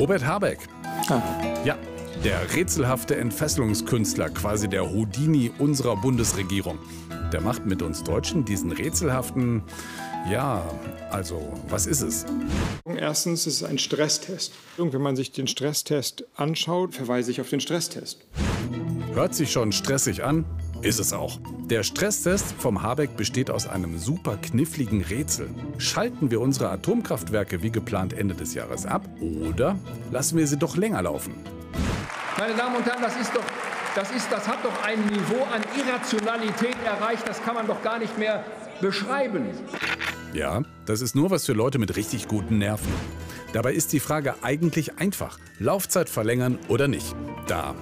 [0.00, 0.60] Robert Habeck.
[1.10, 1.20] Ah.
[1.62, 1.76] Ja,
[2.24, 6.78] der rätselhafte Entfesselungskünstler, quasi der Houdini unserer Bundesregierung.
[7.34, 9.62] Der macht mit uns Deutschen diesen rätselhaften,
[10.30, 10.64] ja,
[11.10, 12.24] also, was ist es?
[12.86, 14.54] Erstens ist es ein Stresstest.
[14.78, 18.24] Wenn man sich den Stresstest anschaut, verweise ich auf den Stresstest.
[19.12, 20.46] Hört sich schon stressig an?
[20.82, 21.38] Ist es auch.
[21.68, 25.50] Der Stresstest vom Habeck besteht aus einem super kniffligen Rätsel.
[25.76, 29.78] Schalten wir unsere Atomkraftwerke wie geplant Ende des Jahres ab oder
[30.10, 31.34] lassen wir sie doch länger laufen?
[32.38, 33.44] Meine Damen und Herren, das ist doch
[33.94, 37.98] das, ist, das hat doch ein Niveau an Irrationalität erreicht, das kann man doch gar
[37.98, 38.44] nicht mehr
[38.80, 39.46] beschreiben.
[40.32, 42.92] Ja, das ist nur was für Leute mit richtig guten Nerven.
[43.52, 45.38] Dabei ist die Frage eigentlich einfach.
[45.58, 47.16] Laufzeit verlängern oder nicht?
[47.48, 47.74] Da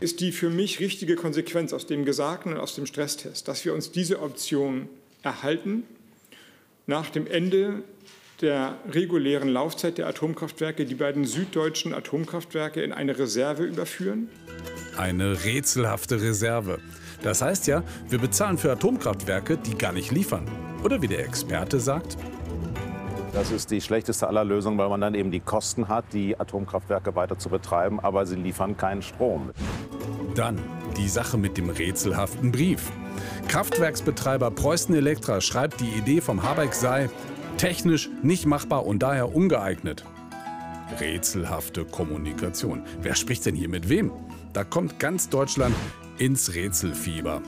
[0.00, 3.74] ist die für mich richtige Konsequenz aus dem Gesagten und aus dem Stresstest, dass wir
[3.74, 4.88] uns diese Option
[5.22, 5.84] erhalten,
[6.86, 7.82] nach dem Ende
[8.40, 14.28] der regulären Laufzeit der Atomkraftwerke die beiden süddeutschen Atomkraftwerke in eine Reserve überführen?
[14.96, 16.78] Eine rätselhafte Reserve.
[17.22, 20.48] Das heißt ja, wir bezahlen für Atomkraftwerke, die gar nicht liefern.
[20.84, 22.16] Oder wie der Experte sagt,
[23.38, 27.14] das ist die schlechteste aller Lösungen, weil man dann eben die Kosten hat, die Atomkraftwerke
[27.14, 29.50] weiter zu betreiben, aber sie liefern keinen Strom.
[30.34, 30.58] Dann
[30.96, 32.90] die Sache mit dem rätselhaften Brief.
[33.46, 37.10] Kraftwerksbetreiber Preußen Elektra schreibt, die Idee vom Habeck sei
[37.58, 40.04] technisch nicht machbar und daher ungeeignet.
[40.98, 42.82] Rätselhafte Kommunikation.
[43.02, 44.10] Wer spricht denn hier mit wem?
[44.52, 45.76] Da kommt ganz Deutschland
[46.18, 47.40] ins Rätselfieber.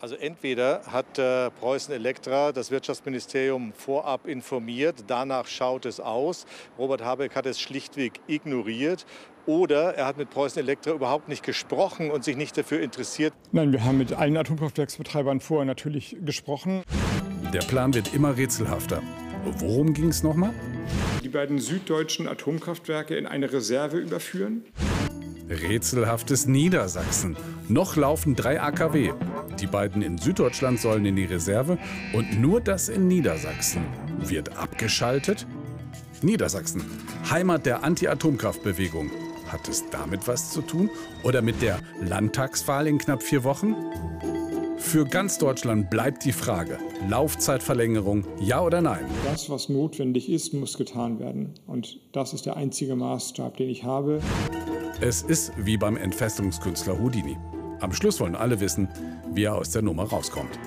[0.00, 6.46] Also entweder hat äh, Preußen Elektra das Wirtschaftsministerium vorab informiert, danach schaut es aus.
[6.78, 9.06] Robert Habeck hat es schlichtweg ignoriert.
[9.46, 13.32] Oder er hat mit Preußen Elektra überhaupt nicht gesprochen und sich nicht dafür interessiert.
[13.50, 16.82] Nein, wir haben mit allen Atomkraftwerksbetreibern vorher natürlich gesprochen.
[17.52, 19.02] Der Plan wird immer rätselhafter.
[19.56, 20.52] Worum ging es nochmal?
[21.24, 24.64] Die beiden süddeutschen Atomkraftwerke in eine Reserve überführen.
[25.48, 27.36] Rätselhaftes Niedersachsen.
[27.68, 29.12] Noch laufen drei AKW.
[29.60, 31.78] Die beiden in Süddeutschland sollen in die Reserve
[32.12, 33.82] und nur das in Niedersachsen
[34.20, 35.46] wird abgeschaltet.
[36.22, 36.82] Niedersachsen,
[37.30, 39.10] Heimat der Anti-Atomkraftbewegung.
[39.48, 40.90] Hat es damit was zu tun?
[41.22, 43.74] Oder mit der Landtagswahl in knapp vier Wochen?
[44.76, 49.04] Für ganz Deutschland bleibt die Frage, Laufzeitverlängerung, ja oder nein?
[49.24, 51.54] Das, was notwendig ist, muss getan werden.
[51.66, 54.20] Und das ist der einzige Maßstab, den ich habe.
[55.00, 57.36] Es ist wie beim Entfesselungskünstler Houdini.
[57.80, 58.88] Am Schluss wollen alle wissen,
[59.32, 60.58] wie er aus der Nummer rauskommt.